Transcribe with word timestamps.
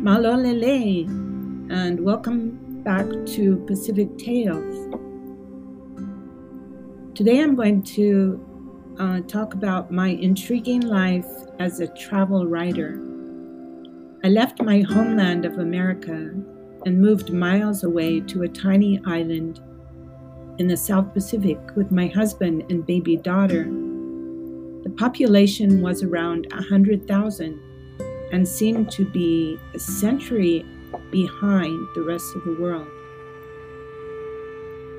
Malolele, 0.00 1.04
and 1.70 2.00
welcome 2.00 2.82
back 2.82 3.04
to 3.26 3.62
Pacific 3.66 4.16
Tales. 4.16 4.88
Today 7.14 7.42
I'm 7.42 7.54
going 7.54 7.82
to 7.82 8.96
uh, 8.98 9.20
talk 9.28 9.52
about 9.52 9.90
my 9.90 10.08
intriguing 10.08 10.80
life 10.80 11.26
as 11.58 11.80
a 11.80 11.88
travel 11.88 12.46
writer. 12.46 12.98
I 14.24 14.28
left 14.28 14.62
my 14.62 14.80
homeland 14.80 15.44
of 15.44 15.58
America 15.58 16.32
and 16.86 16.98
moved 16.98 17.30
miles 17.30 17.84
away 17.84 18.20
to 18.20 18.44
a 18.44 18.48
tiny 18.48 19.02
island 19.04 19.60
in 20.56 20.66
the 20.66 20.78
South 20.78 21.12
Pacific 21.12 21.58
with 21.76 21.92
my 21.92 22.06
husband 22.06 22.64
and 22.70 22.86
baby 22.86 23.18
daughter. 23.18 23.64
The 24.82 24.94
population 24.96 25.82
was 25.82 26.02
around 26.02 26.46
100,000 26.52 27.69
and 28.32 28.46
seemed 28.46 28.90
to 28.92 29.04
be 29.04 29.58
a 29.74 29.78
century 29.78 30.64
behind 31.10 31.88
the 31.94 32.02
rest 32.02 32.34
of 32.36 32.44
the 32.44 32.56
world. 32.60 32.88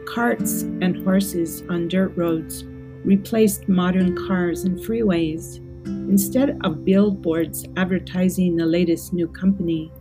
Carts 0.06 0.64
and 0.64 1.04
horses 1.04 1.64
on 1.70 1.88
dirt 1.88 2.12
roads 2.16 2.66
replaced 3.06 3.70
modern 3.70 4.16
cars 4.28 4.64
and 4.64 4.78
freeways. 4.80 5.58
Instead 5.86 6.60
of 6.64 6.86
billboards 6.86 7.66
advertising 7.78 8.56
the 8.56 8.66
latest 8.66 9.14
new 9.14 9.28
company, 9.28 9.92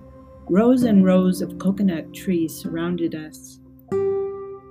rows 0.49 0.83
and 0.83 1.05
rows 1.05 1.41
of 1.41 1.59
coconut 1.59 2.13
trees 2.13 2.55
surrounded 2.55 3.15
us. 3.15 3.61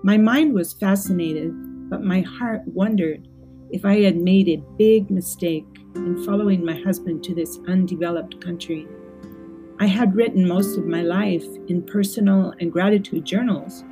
My 0.03 0.17
mind 0.17 0.53
was 0.53 0.73
fascinated, 0.73 1.51
but 1.89 2.03
my 2.03 2.21
heart 2.21 2.61
wondered 2.67 3.27
if 3.71 3.85
I 3.85 4.01
had 4.01 4.17
made 4.17 4.49
a 4.49 4.63
big 4.77 5.09
mistake 5.09 5.66
in 5.95 6.23
following 6.25 6.63
my 6.63 6.79
husband 6.79 7.23
to 7.23 7.35
this 7.35 7.59
undeveloped 7.67 8.39
country. 8.41 8.87
I 9.79 9.85
had 9.85 10.15
written 10.15 10.47
most 10.47 10.77
of 10.77 10.85
my 10.85 11.01
life 11.01 11.45
in 11.67 11.81
personal 11.81 12.53
and 12.59 12.71
gratitude 12.71 13.25
journals, 13.25 13.83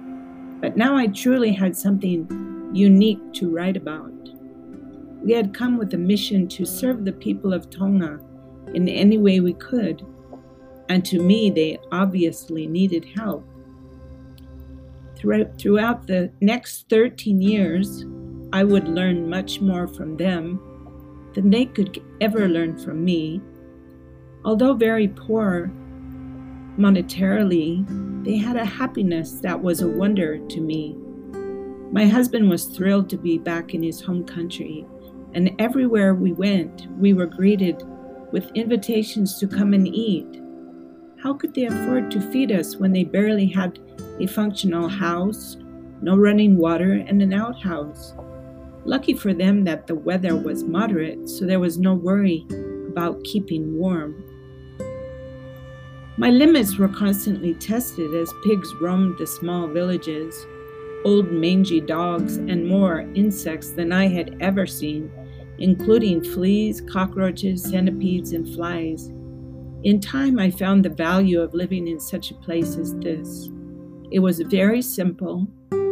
but 0.59 0.75
now 0.75 0.95
I 0.95 1.07
truly 1.07 1.51
had 1.53 1.77
something 1.77 2.27
unique 2.73 3.33
to 3.33 3.49
write 3.49 3.77
about. 3.77 4.11
We 5.23 5.33
had 5.33 5.53
come 5.53 5.77
with 5.77 5.93
a 5.93 5.97
mission 5.97 6.47
to 6.49 6.65
serve 6.65 7.05
the 7.05 7.13
people 7.13 7.53
of 7.53 7.69
Tonga 7.69 8.19
in 8.73 8.87
any 8.87 9.17
way 9.17 9.39
we 9.39 9.53
could, 9.53 10.05
and 10.89 11.03
to 11.05 11.19
me, 11.19 11.49
they 11.49 11.79
obviously 11.91 12.67
needed 12.67 13.05
help. 13.15 13.47
Throughout 15.17 16.07
the 16.07 16.31
next 16.41 16.89
13 16.89 17.41
years, 17.41 18.05
I 18.53 18.63
would 18.63 18.87
learn 18.87 19.29
much 19.29 19.59
more 19.59 19.87
from 19.87 20.15
them 20.17 20.59
than 21.33 21.49
they 21.49 21.65
could 21.65 22.01
ever 22.21 22.47
learn 22.47 22.77
from 22.77 23.03
me. 23.03 23.41
Although 24.45 24.73
very 24.73 25.07
poor 25.07 25.71
monetarily, 26.77 27.85
they 28.23 28.37
had 28.37 28.55
a 28.55 28.65
happiness 28.65 29.39
that 29.41 29.61
was 29.61 29.81
a 29.81 29.87
wonder 29.87 30.37
to 30.37 30.61
me. 30.61 30.95
My 31.91 32.05
husband 32.05 32.49
was 32.49 32.65
thrilled 32.65 33.09
to 33.09 33.17
be 33.17 33.37
back 33.37 33.73
in 33.73 33.81
his 33.81 34.01
home 34.01 34.25
country, 34.25 34.85
and 35.33 35.51
everywhere 35.59 36.13
we 36.13 36.33
went, 36.33 36.87
we 36.97 37.13
were 37.13 37.25
greeted 37.25 37.83
with 38.31 38.51
invitations 38.55 39.39
to 39.39 39.47
come 39.47 39.73
and 39.73 39.87
eat. 39.87 40.41
How 41.23 41.33
could 41.33 41.53
they 41.53 41.65
afford 41.65 42.11
to 42.11 42.31
feed 42.31 42.51
us 42.51 42.75
when 42.75 42.91
they 42.91 43.03
barely 43.03 43.47
had 43.47 43.79
a 44.19 44.27
functional 44.27 44.87
house, 44.87 45.57
no 46.01 46.15
running 46.15 46.57
water, 46.57 47.03
and 47.07 47.21
an 47.21 47.33
outhouse. 47.33 48.13
Lucky 48.87 49.13
for 49.13 49.33
them 49.33 49.65
that 49.65 49.85
the 49.85 49.95
weather 49.95 50.33
was 50.33 50.63
moderate, 50.63 51.27
so 51.27 51.45
there 51.45 51.59
was 51.59 51.77
no 51.77 51.93
worry 51.93 52.47
about 52.87 53.21
keeping 53.25 53.77
warm. 53.77 54.23
My 56.15 56.29
limits 56.29 56.77
were 56.77 56.87
constantly 56.87 57.53
tested 57.55 58.15
as 58.15 58.33
pigs 58.45 58.73
roamed 58.75 59.17
the 59.17 59.27
small 59.27 59.67
villages, 59.67 60.47
old 61.03 61.29
mangy 61.33 61.81
dogs, 61.81 62.37
and 62.37 62.65
more 62.65 63.01
insects 63.13 63.71
than 63.71 63.91
I 63.91 64.07
had 64.07 64.37
ever 64.39 64.65
seen, 64.65 65.11
including 65.59 66.23
fleas, 66.23 66.79
cockroaches, 66.79 67.63
centipedes, 67.63 68.31
and 68.31 68.47
flies. 68.55 69.11
In 69.83 69.99
time, 69.99 70.39
I 70.39 70.49
found 70.49 70.85
the 70.85 70.89
value 70.89 71.41
of 71.41 71.53
living 71.53 71.89
in 71.89 71.99
such 71.99 72.31
a 72.31 72.35
place 72.35 72.77
as 72.77 72.95
this. 72.95 73.49
It 74.11 74.19
was 74.19 74.39
very 74.39 74.81
simple, 74.81 75.45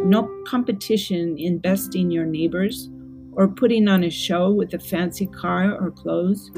no 0.04 0.30
competition 0.46 1.38
in 1.38 1.58
besting 1.58 2.10
your 2.10 2.26
neighbors 2.26 2.90
or 3.32 3.48
putting 3.48 3.88
on 3.88 4.04
a 4.04 4.10
show 4.10 4.50
with 4.50 4.74
a 4.74 4.78
fancy 4.78 5.26
car 5.26 5.76
or 5.78 5.90
clothes. 5.90 6.50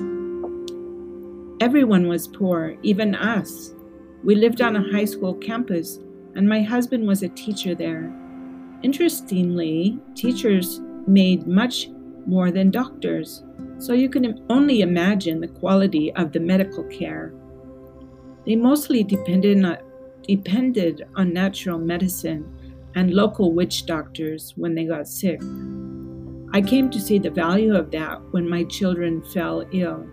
Everyone 1.60 2.06
was 2.06 2.28
poor, 2.28 2.76
even 2.82 3.14
us. 3.14 3.74
We 4.22 4.34
lived 4.34 4.60
on 4.60 4.76
a 4.76 4.92
high 4.92 5.04
school 5.04 5.34
campus, 5.34 5.98
and 6.36 6.48
my 6.48 6.62
husband 6.62 7.06
was 7.06 7.22
a 7.22 7.28
teacher 7.30 7.74
there. 7.74 8.12
Interestingly, 8.82 9.98
teachers 10.14 10.80
made 11.06 11.46
much 11.48 11.88
more 12.26 12.50
than 12.52 12.70
doctors, 12.70 13.42
so 13.78 13.92
you 13.92 14.08
can 14.08 14.44
only 14.48 14.82
imagine 14.82 15.40
the 15.40 15.48
quality 15.48 16.12
of 16.14 16.32
the 16.32 16.40
medical 16.40 16.84
care. 16.84 17.32
They 18.46 18.54
mostly 18.54 19.02
depended 19.02 19.64
on, 19.64 19.78
depended 20.22 21.06
on 21.16 21.32
natural 21.32 21.78
medicine 21.78 22.57
and 22.94 23.12
local 23.12 23.52
witch 23.52 23.86
doctors 23.86 24.52
when 24.56 24.74
they 24.74 24.84
got 24.84 25.08
sick. 25.08 25.40
I 26.52 26.62
came 26.62 26.90
to 26.90 27.00
see 27.00 27.18
the 27.18 27.30
value 27.30 27.76
of 27.76 27.90
that 27.90 28.20
when 28.32 28.48
my 28.48 28.64
children 28.64 29.22
fell 29.22 29.64
ill. 29.72 30.06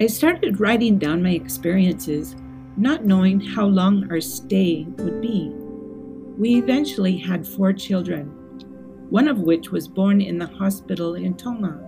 I 0.00 0.06
started 0.06 0.60
writing 0.60 0.98
down 0.98 1.22
my 1.22 1.30
experiences, 1.30 2.36
not 2.76 3.04
knowing 3.04 3.40
how 3.40 3.66
long 3.66 4.10
our 4.10 4.20
stay 4.20 4.86
would 4.98 5.20
be. 5.20 5.52
We 6.38 6.56
eventually 6.56 7.16
had 7.16 7.46
four 7.46 7.72
children, 7.72 8.26
one 9.10 9.28
of 9.28 9.38
which 9.40 9.70
was 9.70 9.86
born 9.86 10.20
in 10.20 10.38
the 10.38 10.46
hospital 10.46 11.14
in 11.14 11.34
Tonga. 11.34 11.80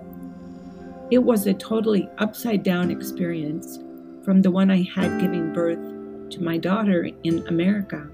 It 1.10 1.18
was 1.18 1.46
a 1.46 1.54
totally 1.54 2.08
upside 2.18 2.62
down 2.62 2.90
experience 2.90 3.78
from 4.24 4.42
the 4.42 4.50
one 4.50 4.70
I 4.70 4.88
had 4.94 5.20
giving 5.20 5.52
birth 5.52 5.95
to 6.30 6.42
my 6.42 6.58
daughter 6.58 7.08
in 7.24 7.46
America. 7.48 8.08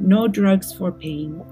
No 0.00 0.28
drugs 0.28 0.72
for 0.72 0.92
pain, 0.92 1.44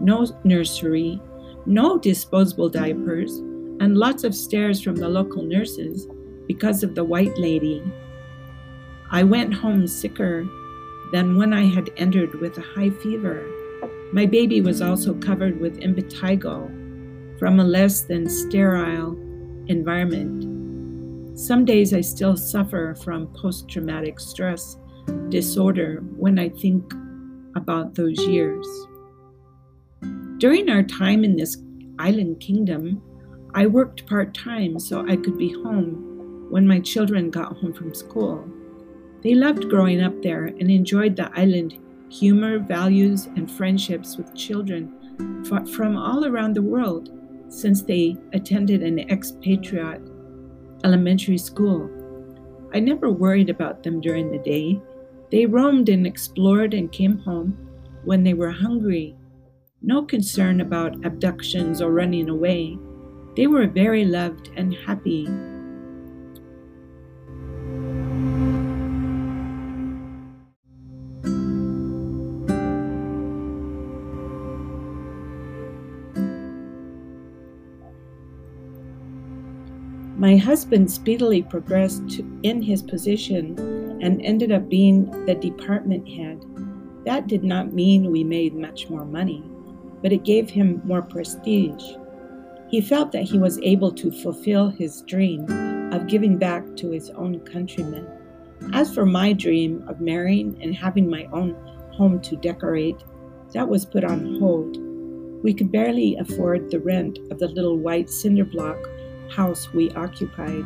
no 0.00 0.26
nursery, 0.44 1.20
no 1.66 1.98
disposable 1.98 2.68
diapers, 2.68 3.36
and 3.80 3.96
lots 3.96 4.24
of 4.24 4.34
stares 4.34 4.80
from 4.80 4.96
the 4.96 5.08
local 5.08 5.42
nurses 5.42 6.06
because 6.46 6.82
of 6.82 6.94
the 6.94 7.04
white 7.04 7.36
lady. 7.38 7.82
I 9.10 9.22
went 9.22 9.54
home 9.54 9.86
sicker 9.86 10.46
than 11.12 11.36
when 11.36 11.52
I 11.52 11.66
had 11.66 11.90
entered 11.96 12.34
with 12.40 12.58
a 12.58 12.62
high 12.74 12.90
fever. 12.90 13.44
My 14.12 14.26
baby 14.26 14.60
was 14.60 14.82
also 14.82 15.14
covered 15.14 15.60
with 15.60 15.80
impetigo 15.80 17.38
from 17.38 17.58
a 17.58 17.64
less 17.64 18.02
than 18.02 18.28
sterile 18.28 19.12
environment. 19.66 21.38
Some 21.38 21.64
days 21.64 21.94
I 21.94 22.02
still 22.02 22.36
suffer 22.36 22.94
from 23.02 23.28
post 23.28 23.68
traumatic 23.68 24.20
stress 24.20 24.76
disorder 25.28 26.02
when 26.16 26.38
I 26.38 26.48
think 26.48 26.92
about 27.56 27.94
those 27.94 28.18
years. 28.26 28.66
During 30.38 30.70
our 30.70 30.82
time 30.82 31.24
in 31.24 31.36
this 31.36 31.56
island 31.98 32.40
kingdom, 32.40 33.02
I 33.54 33.66
worked 33.66 34.06
part 34.06 34.32
time 34.34 34.78
so 34.78 35.06
I 35.06 35.16
could 35.16 35.36
be 35.36 35.52
home 35.52 36.46
when 36.50 36.66
my 36.66 36.80
children 36.80 37.30
got 37.30 37.56
home 37.58 37.72
from 37.72 37.94
school. 37.94 38.48
They 39.22 39.34
loved 39.34 39.68
growing 39.68 40.00
up 40.02 40.22
there 40.22 40.46
and 40.46 40.70
enjoyed 40.70 41.16
the 41.16 41.30
island 41.38 41.78
humor, 42.08 42.58
values, 42.58 43.26
and 43.36 43.50
friendships 43.50 44.16
with 44.16 44.34
children 44.34 44.92
from 45.44 45.96
all 45.96 46.24
around 46.24 46.54
the 46.54 46.62
world 46.62 47.10
since 47.48 47.82
they 47.82 48.16
attended 48.32 48.82
an 48.82 48.98
expatriate 49.10 50.00
elementary 50.84 51.38
school. 51.38 51.90
I 52.72 52.80
never 52.80 53.10
worried 53.10 53.50
about 53.50 53.82
them 53.82 54.00
during 54.00 54.30
the 54.30 54.38
day. 54.38 54.80
They 55.30 55.46
roamed 55.46 55.88
and 55.88 56.06
explored 56.06 56.74
and 56.74 56.90
came 56.90 57.18
home 57.18 57.56
when 58.04 58.24
they 58.24 58.34
were 58.34 58.50
hungry. 58.50 59.16
No 59.80 60.02
concern 60.02 60.60
about 60.60 61.04
abductions 61.04 61.80
or 61.80 61.92
running 61.92 62.28
away. 62.28 62.78
They 63.36 63.46
were 63.46 63.66
very 63.68 64.04
loved 64.04 64.50
and 64.56 64.74
happy 64.74 65.28
My 80.20 80.36
husband 80.36 80.92
speedily 80.92 81.40
progressed 81.40 82.20
in 82.42 82.60
his 82.60 82.82
position 82.82 83.79
and 84.00 84.20
ended 84.24 84.52
up 84.52 84.68
being 84.68 85.10
the 85.26 85.34
department 85.34 86.08
head. 86.08 86.44
That 87.04 87.26
did 87.26 87.44
not 87.44 87.72
mean 87.72 88.10
we 88.10 88.24
made 88.24 88.54
much 88.54 88.88
more 88.88 89.04
money, 89.04 89.42
but 90.02 90.12
it 90.12 90.24
gave 90.24 90.50
him 90.50 90.82
more 90.84 91.02
prestige. 91.02 91.82
He 92.68 92.80
felt 92.80 93.12
that 93.12 93.24
he 93.24 93.38
was 93.38 93.58
able 93.62 93.92
to 93.92 94.10
fulfill 94.10 94.68
his 94.68 95.02
dream 95.02 95.44
of 95.92 96.06
giving 96.06 96.38
back 96.38 96.76
to 96.76 96.90
his 96.90 97.10
own 97.10 97.40
countrymen. 97.40 98.06
As 98.72 98.94
for 98.94 99.06
my 99.06 99.32
dream 99.32 99.82
of 99.88 100.00
marrying 100.00 100.56
and 100.62 100.74
having 100.74 101.08
my 101.08 101.26
own 101.32 101.56
home 101.92 102.20
to 102.20 102.36
decorate, 102.36 103.02
that 103.52 103.68
was 103.68 103.84
put 103.84 104.04
on 104.04 104.38
hold. 104.38 104.76
We 105.42 105.54
could 105.54 105.72
barely 105.72 106.16
afford 106.16 106.70
the 106.70 106.80
rent 106.80 107.18
of 107.30 107.38
the 107.38 107.48
little 107.48 107.78
white 107.78 108.10
cinder 108.10 108.44
block 108.44 108.78
house 109.30 109.72
we 109.72 109.90
occupied. 109.92 110.64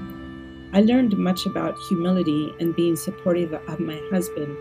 I 0.75 0.81
learned 0.81 1.17
much 1.17 1.47
about 1.47 1.79
humility 1.89 2.53
and 2.59 2.75
being 2.75 2.97
supportive 2.97 3.53
of 3.53 3.79
my 3.79 3.97
husband. 4.11 4.57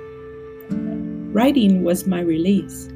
Writing 1.34 1.84
was 1.84 2.06
my 2.06 2.22
release. 2.22 2.88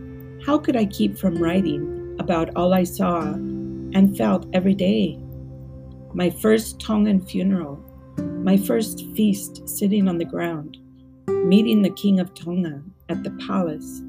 How 0.45 0.59
could 0.59 0.75
I 0.75 0.85
keep 0.85 1.17
from 1.17 1.41
writing 1.41 2.15
about 2.19 2.55
all 2.55 2.75
I 2.75 2.83
saw 2.83 3.21
and 3.23 4.15
felt 4.15 4.45
every 4.53 4.75
day? 4.75 5.17
My 6.13 6.29
first 6.29 6.79
Tongan 6.79 7.25
funeral, 7.25 7.83
my 8.43 8.55
first 8.55 9.03
feast 9.15 9.67
sitting 9.67 10.07
on 10.07 10.19
the 10.19 10.25
ground, 10.25 10.77
meeting 11.27 11.81
the 11.81 11.89
King 11.89 12.19
of 12.19 12.35
Tonga 12.35 12.83
at 13.09 13.23
the 13.23 13.31
palace, 13.47 14.03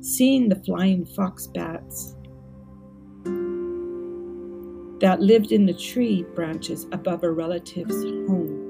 seeing 0.00 0.48
the 0.48 0.62
flying 0.64 1.04
fox 1.04 1.46
bats 1.46 2.16
that 5.00 5.20
lived 5.20 5.50
in 5.50 5.66
the 5.66 5.74
tree 5.74 6.24
branches 6.34 6.86
above 6.92 7.24
a 7.24 7.30
relative's 7.30 7.94
home. 8.28 8.68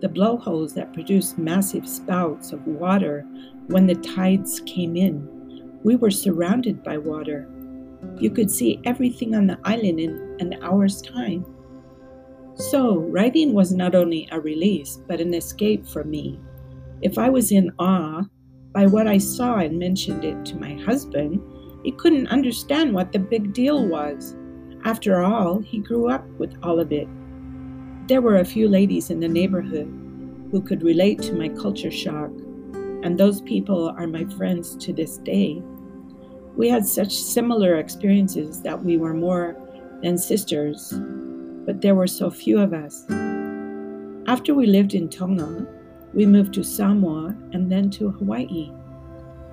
The 0.00 0.08
blowholes 0.08 0.74
that 0.74 0.94
produced 0.94 1.38
massive 1.38 1.88
spouts 1.88 2.52
of 2.52 2.64
water 2.66 3.26
when 3.66 3.86
the 3.86 3.96
tides 3.96 4.60
came 4.64 4.96
in. 4.96 5.80
We 5.82 5.96
were 5.96 6.10
surrounded 6.10 6.84
by 6.84 6.98
water. 6.98 7.48
You 8.18 8.30
could 8.30 8.50
see 8.50 8.80
everything 8.84 9.34
on 9.34 9.48
the 9.48 9.58
island 9.64 9.98
in 9.98 10.36
an 10.38 10.62
hour's 10.62 11.02
time. 11.02 11.44
So, 12.54 12.98
writing 12.98 13.52
was 13.52 13.72
not 13.72 13.94
only 13.94 14.28
a 14.30 14.40
release, 14.40 15.00
but 15.08 15.20
an 15.20 15.34
escape 15.34 15.86
for 15.86 16.04
me. 16.04 16.40
If 17.02 17.18
I 17.18 17.28
was 17.28 17.52
in 17.52 17.72
awe 17.78 18.22
by 18.72 18.86
what 18.86 19.06
I 19.08 19.18
saw 19.18 19.58
and 19.58 19.78
mentioned 19.78 20.24
it 20.24 20.44
to 20.46 20.56
my 20.56 20.74
husband, 20.74 21.40
he 21.84 21.92
couldn't 21.92 22.28
understand 22.28 22.92
what 22.92 23.12
the 23.12 23.18
big 23.18 23.52
deal 23.52 23.86
was. 23.86 24.36
After 24.84 25.22
all, 25.22 25.58
he 25.58 25.78
grew 25.78 26.08
up 26.08 26.26
with 26.38 26.56
all 26.62 26.80
of 26.80 26.92
it. 26.92 27.08
There 28.08 28.22
were 28.22 28.36
a 28.36 28.44
few 28.44 28.68
ladies 28.68 29.10
in 29.10 29.20
the 29.20 29.28
neighborhood 29.28 29.86
who 30.50 30.62
could 30.62 30.82
relate 30.82 31.20
to 31.22 31.34
my 31.34 31.48
culture 31.48 31.90
shock, 31.90 32.30
and 33.02 33.18
those 33.18 33.40
people 33.42 33.90
are 33.98 34.06
my 34.06 34.24
friends 34.36 34.76
to 34.76 34.92
this 34.92 35.18
day. 35.18 35.62
We 36.56 36.68
had 36.68 36.86
such 36.86 37.14
similar 37.14 37.76
experiences 37.76 38.62
that 38.62 38.84
we 38.84 38.96
were 38.96 39.14
more 39.14 39.56
than 40.02 40.16
sisters 40.16 40.94
but 41.68 41.82
there 41.82 41.94
were 41.94 42.06
so 42.06 42.30
few 42.30 42.58
of 42.58 42.72
us. 42.72 43.04
After 44.26 44.54
we 44.54 44.64
lived 44.64 44.94
in 44.94 45.10
Tonga, 45.10 45.66
we 46.14 46.24
moved 46.24 46.54
to 46.54 46.64
Samoa 46.64 47.36
and 47.52 47.70
then 47.70 47.90
to 47.90 48.08
Hawaii. 48.08 48.72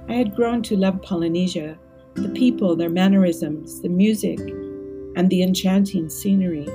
I 0.08 0.14
had 0.14 0.34
grown 0.34 0.64
to 0.64 0.78
love 0.78 1.02
Polynesia, 1.02 1.78
the 2.14 2.30
people, 2.30 2.74
their 2.74 2.88
mannerisms, 2.88 3.82
the 3.82 3.90
music, 3.90 4.40
and 5.16 5.30
the 5.30 5.44
enchanting 5.44 6.10
scenery. 6.10 6.68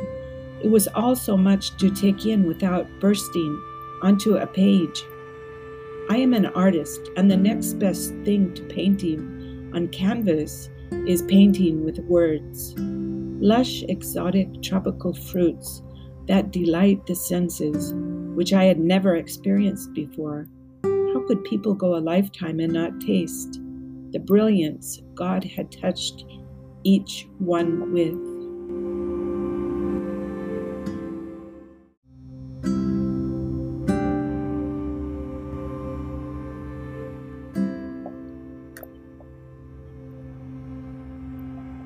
It 0.62 0.70
was 0.70 0.88
all 0.88 1.16
so 1.16 1.36
much 1.36 1.76
to 1.78 1.90
take 1.90 2.26
in 2.26 2.44
without 2.44 2.86
bursting 3.00 3.62
onto 4.02 4.36
a 4.36 4.46
page. 4.46 5.04
I 6.10 6.16
am 6.16 6.34
an 6.34 6.46
artist, 6.46 7.00
and 7.16 7.30
the 7.30 7.36
next 7.36 7.74
best 7.74 8.10
thing 8.24 8.52
to 8.54 8.62
painting 8.64 9.70
on 9.74 9.88
canvas 9.88 10.68
is 11.06 11.22
painting 11.22 11.84
with 11.84 11.98
words 12.00 12.74
lush, 13.40 13.82
exotic, 13.84 14.62
tropical 14.62 15.14
fruits 15.14 15.82
that 16.28 16.50
delight 16.50 17.04
the 17.06 17.14
senses, 17.14 17.92
which 18.36 18.52
I 18.52 18.64
had 18.64 18.78
never 18.78 19.16
experienced 19.16 19.92
before. 19.94 20.46
How 20.84 21.24
could 21.26 21.42
people 21.44 21.74
go 21.74 21.96
a 21.96 21.98
lifetime 21.98 22.60
and 22.60 22.72
not 22.72 23.00
taste 23.00 23.60
the 24.12 24.18
brilliance 24.18 25.00
God 25.14 25.42
had 25.44 25.72
touched 25.72 26.24
each 26.84 27.28
one 27.38 27.92
with? 27.92 28.29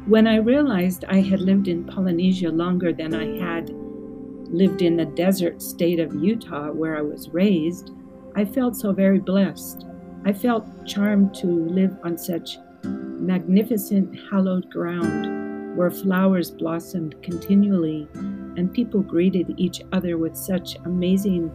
When 0.07 0.27
I 0.27 0.37
realized 0.37 1.07
I 1.09 1.21
had 1.21 1.41
lived 1.41 1.67
in 1.67 1.85
Polynesia 1.85 2.51
longer 2.51 2.93
than 2.93 3.15
I 3.15 3.39
had 3.39 3.71
lived 3.71 4.83
in 4.83 4.99
the 4.99 5.07
desert 5.07 5.63
state 5.63 5.99
of 5.99 6.15
Utah 6.15 6.71
where 6.71 6.99
I 6.99 7.01
was 7.01 7.31
raised, 7.31 7.91
I 8.37 8.45
felt 8.45 8.77
so 8.77 8.93
very 8.93 9.19
blessed. 9.19 9.87
I 10.27 10.35
felt 10.35 10.67
charmed 10.85 11.35
to 11.37 11.47
live 11.47 11.97
on 12.05 12.19
such 12.19 12.59
magnificent, 12.85 14.15
hallowed 14.31 14.71
ground 14.71 15.75
where 15.75 15.91
flowers 15.91 16.51
blossomed 16.51 17.15
continually 17.23 18.07
and 18.13 18.75
people 18.75 19.01
greeted 19.01 19.55
each 19.57 19.81
other 19.93 20.19
with 20.19 20.37
such 20.37 20.77
amazing 20.85 21.51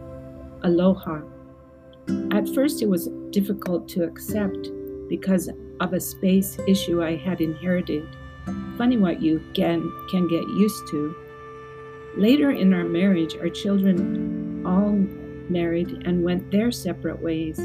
aloha. 0.64 1.20
At 2.32 2.48
first, 2.48 2.82
it 2.82 2.88
was 2.88 3.10
difficult 3.30 3.88
to 3.90 4.02
accept 4.02 4.70
because 5.08 5.48
of 5.78 5.92
a 5.92 6.00
space 6.00 6.58
issue 6.66 7.00
I 7.00 7.14
had 7.14 7.40
inherited 7.40 8.08
funny 8.76 8.96
what 8.96 9.20
you 9.20 9.42
can, 9.54 9.90
can 10.10 10.28
get 10.28 10.48
used 10.48 10.88
to. 10.88 11.14
Later 12.16 12.50
in 12.50 12.74
our 12.74 12.84
marriage, 12.84 13.36
our 13.36 13.48
children 13.48 14.62
all 14.66 14.92
married 15.50 16.02
and 16.06 16.22
went 16.24 16.50
their 16.50 16.70
separate 16.70 17.22
ways. 17.22 17.58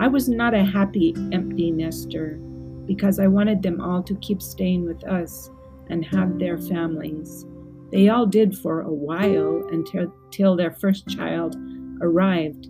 I 0.00 0.08
was 0.08 0.28
not 0.28 0.54
a 0.54 0.64
happy 0.64 1.14
empty 1.32 1.70
nester 1.70 2.38
because 2.86 3.18
I 3.18 3.26
wanted 3.26 3.62
them 3.62 3.80
all 3.80 4.02
to 4.02 4.14
keep 4.16 4.42
staying 4.42 4.84
with 4.84 5.04
us 5.04 5.50
and 5.88 6.04
have 6.04 6.38
their 6.38 6.58
families. 6.58 7.44
They 7.90 8.08
all 8.08 8.26
did 8.26 8.58
for 8.58 8.80
a 8.80 8.92
while 8.92 9.68
until, 9.70 10.12
until 10.24 10.56
their 10.56 10.72
first 10.72 11.08
child 11.08 11.56
arrived, 12.00 12.66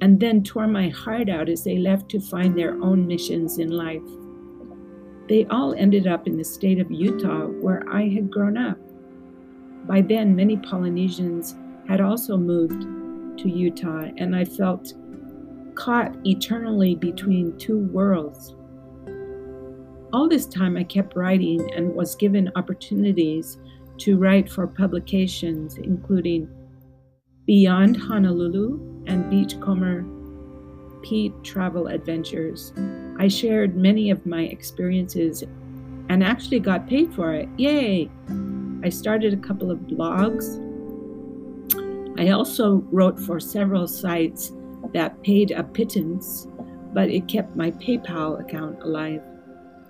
and 0.00 0.20
then 0.20 0.44
tore 0.44 0.68
my 0.68 0.88
heart 0.88 1.28
out 1.28 1.48
as 1.48 1.64
they 1.64 1.78
left 1.78 2.08
to 2.10 2.20
find 2.20 2.56
their 2.56 2.80
own 2.82 3.06
missions 3.06 3.58
in 3.58 3.70
life. 3.70 4.00
They 5.28 5.44
all 5.50 5.74
ended 5.74 6.06
up 6.06 6.26
in 6.26 6.36
the 6.36 6.44
state 6.44 6.80
of 6.80 6.90
Utah 6.90 7.46
where 7.46 7.82
I 7.90 8.08
had 8.08 8.30
grown 8.30 8.56
up. 8.56 8.78
By 9.86 10.00
then, 10.00 10.34
many 10.34 10.56
Polynesians 10.56 11.54
had 11.86 12.00
also 12.00 12.36
moved 12.36 12.82
to 13.38 13.48
Utah, 13.48 14.08
and 14.16 14.34
I 14.34 14.44
felt 14.44 14.94
caught 15.74 16.16
eternally 16.26 16.94
between 16.94 17.56
two 17.58 17.78
worlds. 17.78 18.54
All 20.12 20.28
this 20.28 20.46
time, 20.46 20.76
I 20.76 20.84
kept 20.84 21.14
writing 21.14 21.72
and 21.74 21.94
was 21.94 22.16
given 22.16 22.50
opportunities 22.56 23.58
to 23.98 24.16
write 24.16 24.50
for 24.50 24.66
publications, 24.66 25.76
including 25.76 26.48
Beyond 27.46 27.96
Honolulu 27.96 29.04
and 29.06 29.30
Beachcomber 29.30 30.04
Pete 31.02 31.32
Travel 31.42 31.86
Adventures. 31.88 32.72
I 33.18 33.26
shared 33.26 33.76
many 33.76 34.10
of 34.10 34.24
my 34.26 34.42
experiences 34.42 35.42
and 36.08 36.22
actually 36.22 36.60
got 36.60 36.86
paid 36.86 37.12
for 37.12 37.34
it. 37.34 37.48
Yay! 37.56 38.08
I 38.84 38.88
started 38.90 39.34
a 39.34 39.38
couple 39.38 39.72
of 39.72 39.80
blogs. 39.80 40.64
I 42.18 42.30
also 42.30 42.84
wrote 42.92 43.18
for 43.18 43.40
several 43.40 43.88
sites 43.88 44.52
that 44.92 45.20
paid 45.24 45.50
a 45.50 45.64
pittance, 45.64 46.46
but 46.92 47.10
it 47.10 47.26
kept 47.26 47.56
my 47.56 47.72
PayPal 47.72 48.40
account 48.40 48.80
alive. 48.82 49.22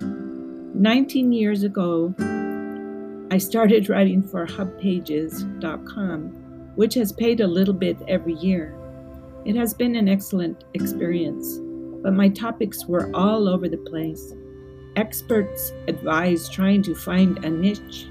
19 0.01 1.31
years 1.33 1.65
ago, 1.65 2.15
I 3.31 3.37
started 3.37 3.91
writing 3.91 4.23
for 4.23 4.47
hubpages.com, 4.47 6.21
which 6.77 6.95
has 6.95 7.13
paid 7.13 7.41
a 7.41 7.47
little 7.47 7.75
bit 7.75 7.99
every 8.09 8.35
year. 8.35 8.75
It 9.45 9.55
has 9.55 9.75
been 9.75 9.97
an 9.97 10.09
excellent 10.09 10.65
experience 10.73 11.61
but 12.03 12.13
my 12.13 12.29
topics 12.29 12.87
were 12.87 13.11
all 13.15 13.49
over 13.49 13.69
the 13.69 13.77
place. 13.77 14.35
Experts 14.97 15.73
advise 15.87 16.49
trying 16.49 16.83
to 16.83 16.95
find 16.95 17.45
a 17.45 17.51
niche 17.51 18.07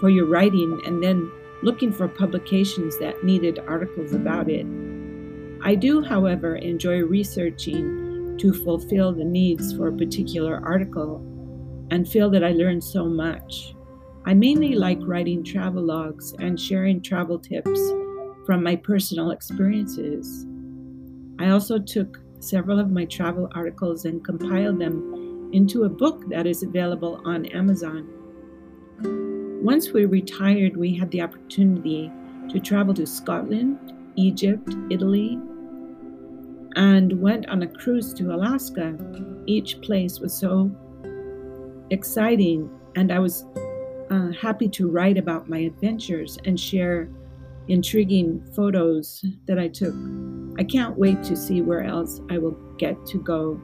for 0.00 0.10
your 0.10 0.26
writing 0.26 0.80
and 0.86 1.02
then 1.02 1.30
looking 1.62 1.92
for 1.92 2.08
publications 2.08 2.98
that 2.98 3.22
needed 3.22 3.60
articles 3.60 4.12
about 4.12 4.50
it. 4.50 4.66
I 5.64 5.76
do, 5.76 6.02
however, 6.02 6.56
enjoy 6.56 7.02
researching 7.04 8.36
to 8.38 8.52
fulfill 8.52 9.12
the 9.12 9.24
needs 9.24 9.76
for 9.76 9.88
a 9.88 9.96
particular 9.96 10.60
article 10.64 11.24
and 11.90 12.08
feel 12.08 12.30
that 12.30 12.42
I 12.42 12.50
learned 12.50 12.82
so 12.82 13.06
much. 13.06 13.74
I 14.24 14.34
mainly 14.34 14.74
like 14.74 14.98
writing 15.02 15.44
travel 15.44 15.82
logs 15.82 16.34
and 16.38 16.58
sharing 16.58 17.02
travel 17.02 17.38
tips 17.38 17.80
from 18.46 18.62
my 18.62 18.76
personal 18.76 19.30
experiences. 19.30 20.46
I 21.38 21.50
also 21.50 21.78
took 21.78 22.18
several 22.42 22.78
of 22.78 22.90
my 22.90 23.04
travel 23.04 23.48
articles 23.54 24.04
and 24.04 24.24
compiled 24.24 24.78
them 24.78 25.50
into 25.52 25.84
a 25.84 25.88
book 25.88 26.28
that 26.28 26.46
is 26.46 26.62
available 26.62 27.20
on 27.24 27.46
Amazon. 27.46 28.08
Once 29.62 29.92
we 29.92 30.04
retired, 30.06 30.76
we 30.76 30.96
had 30.96 31.10
the 31.10 31.22
opportunity 31.22 32.10
to 32.48 32.58
travel 32.58 32.92
to 32.94 33.06
Scotland, 33.06 33.78
Egypt, 34.16 34.74
Italy, 34.90 35.38
and 36.74 37.20
went 37.20 37.48
on 37.48 37.62
a 37.62 37.66
cruise 37.66 38.12
to 38.14 38.34
Alaska. 38.34 38.96
Each 39.46 39.80
place 39.80 40.18
was 40.20 40.34
so 40.34 40.70
exciting, 41.90 42.70
and 42.96 43.12
I 43.12 43.18
was 43.18 43.44
uh, 44.10 44.32
happy 44.32 44.68
to 44.68 44.90
write 44.90 45.18
about 45.18 45.48
my 45.48 45.58
adventures 45.58 46.38
and 46.44 46.58
share 46.58 47.08
intriguing 47.68 48.42
photos 48.54 49.24
that 49.46 49.58
I 49.58 49.68
took. 49.68 49.94
I 50.58 50.64
can't 50.64 50.98
wait 50.98 51.22
to 51.24 51.36
see 51.36 51.60
where 51.62 51.82
else 51.82 52.20
I 52.30 52.38
will 52.38 52.56
get 52.78 53.04
to 53.06 53.18
go. 53.18 53.60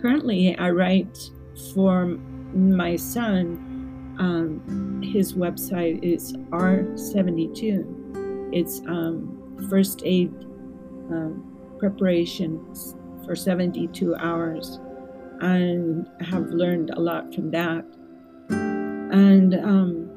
Currently, 0.00 0.56
I 0.58 0.70
write 0.70 1.30
for 1.74 2.06
my 2.54 2.96
son. 2.96 3.62
Um, 4.18 5.02
his 5.02 5.34
website 5.34 6.02
is 6.02 6.32
R72. 6.50 8.48
It's 8.52 8.80
um, 8.86 9.66
first 9.68 10.02
aid 10.04 10.32
um, 11.10 11.42
preparations 11.78 12.96
for 13.24 13.36
72 13.36 14.14
hours 14.16 14.80
and 15.40 16.08
have 16.20 16.48
learned 16.48 16.90
a 16.90 17.00
lot 17.00 17.34
from 17.34 17.50
that. 17.50 17.84
And 18.48 19.54
um, 19.54 20.10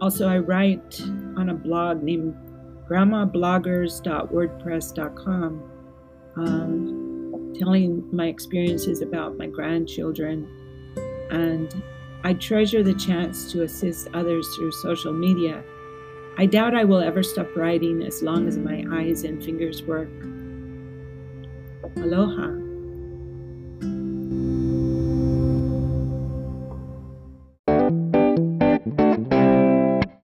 also, 0.00 0.28
I 0.28 0.38
write 0.38 1.00
on 1.36 1.50
a 1.50 1.54
blog 1.54 2.02
named 2.02 2.34
grandmabloggers.wordpress.com, 2.88 5.70
um, 6.36 7.54
telling 7.58 8.08
my 8.14 8.26
experiences 8.26 9.02
about 9.02 9.36
my 9.36 9.46
grandchildren. 9.46 10.48
And 11.30 11.82
I 12.24 12.34
treasure 12.34 12.82
the 12.82 12.94
chance 12.94 13.50
to 13.52 13.62
assist 13.62 14.08
others 14.14 14.46
through 14.54 14.72
social 14.72 15.12
media. 15.12 15.62
I 16.38 16.46
doubt 16.46 16.74
I 16.74 16.84
will 16.84 17.00
ever 17.00 17.22
stop 17.22 17.54
writing 17.56 18.02
as 18.02 18.22
long 18.22 18.48
as 18.48 18.56
my 18.56 18.84
eyes 18.92 19.24
and 19.24 19.42
fingers 19.42 19.82
work. 19.82 20.08
Aloha. 21.96 22.61